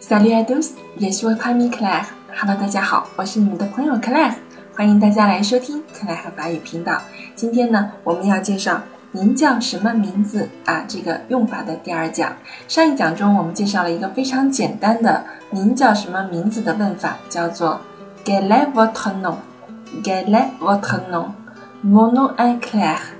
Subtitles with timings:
[0.00, 2.06] Salut à tous, je suis votre ami Claire.
[2.40, 4.34] Hello，大家好，我是你们的朋友 Claire，
[4.76, 7.02] 欢迎大家来收听 Claire 法语频道。
[7.34, 8.80] 今天呢，我们要介绍
[9.10, 10.84] 您叫什么名字啊？
[10.86, 12.32] 这个用法的第二讲。
[12.68, 17.80] 上一讲中，我们介绍了一个非常简单的您叫什么名字的问法，叫做
[18.24, 23.17] Quel est votre nom？Quel est votre nom？Mon nom est Claire。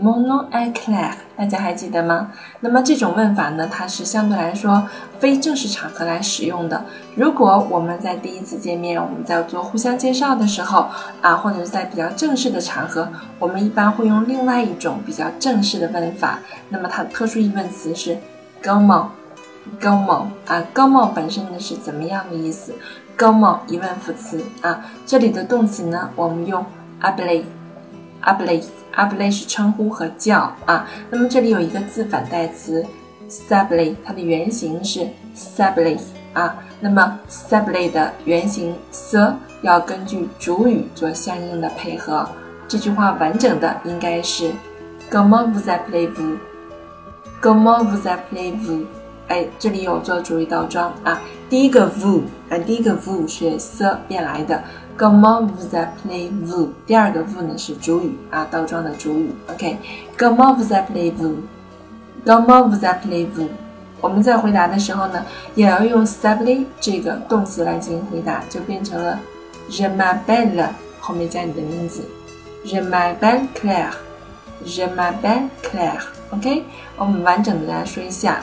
[0.00, 2.32] Mono e clair，大家还记得吗？
[2.60, 4.88] 那么这种问法呢，它是相对来说
[5.18, 6.82] 非正式场合来使用的。
[7.14, 10.86] 如果我们在第一次见面，我们在做互相介绍的时候
[11.20, 13.06] 啊，或者是在比较正式的场合，
[13.38, 16.38] 我们一般会用另外一种比较正式的问法。
[16.70, 18.16] 那么它的特殊疑问词是
[18.62, 22.74] ，Gomo，Gomo 啊，Gomo 本身呢是怎么样的意思
[23.18, 26.64] ？Gomo 疑问副词啊，这里的动词呢，我们用
[27.02, 27.44] ably。
[28.22, 28.62] Appeler
[28.94, 32.84] appeler 是称呼和叫啊，那么这里有一个字反代词
[33.28, 35.98] s'appeler，它的原型是 s'appeler
[36.32, 42.28] 啊，那么 s'appeler 的原型 s 要根据主语做相应的配合。
[42.68, 44.50] 这句话完整的应该是
[45.10, 48.86] Comment vous appelez-vous？Comment vous appelez-vous？
[49.30, 54.60] 哎，这里有做主语倒装啊，第一个 vous 啊，第一个 vous 是 s 变来的。
[54.98, 56.70] Comment vous appelez-vous？
[56.84, 59.30] 第二个 vous 呢是主语啊，倒装的主语。
[59.48, 63.48] OK，Comment vous appelez-vous？Comment vous appelez-vous？
[64.00, 69.16] 我们在回答的时候呢，也要用 s a b l e 这个动词来进行回答，就变成了
[69.70, 70.66] Je m'appelle
[70.98, 72.02] 后面加你的名字
[72.66, 73.92] ，Je m'appelle Claire。
[74.66, 76.02] Je m'appelle Claire。
[76.30, 76.64] OK，
[76.96, 78.42] 我们完整的来说一下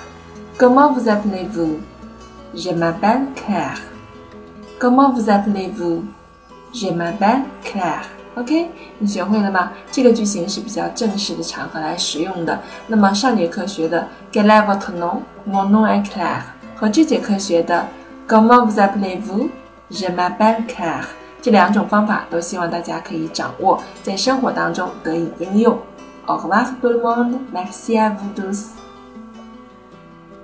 [0.58, 8.04] ，Comment vous appelez-vous？Je m'appelle Claire。Comment vous appelez-vous？Je m'appelle Claire.
[8.34, 9.72] OK，你学会了吗？
[9.90, 12.58] 这个句型是比较正式的场合来使用的。
[12.86, 15.20] 那么上节课学的 Quel est votre nom?
[15.46, 16.42] Mon nom est Claire
[16.74, 17.86] 和这节课学的
[18.26, 19.50] Comment vous appelez-vous?
[19.90, 21.04] Je m'appelle Claire
[21.42, 25.78] 这两种方法都希望大家可以掌握，在生活当中得以应用。
[26.26, 27.38] Au revoir tout le monde.
[27.52, 28.68] Merci à vous tous.